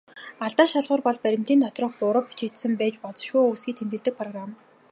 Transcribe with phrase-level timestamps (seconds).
[0.45, 4.49] Алдаа шалгуур бол баримтын доторх буруу бичигдсэн байж болзошгүй үгсийг тэмдэглэдэг программ.